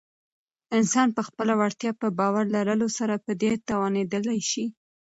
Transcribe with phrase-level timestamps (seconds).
[0.77, 4.65] انسان په خپله وړتیا په باور لرلو سره په دې توانیدلی شی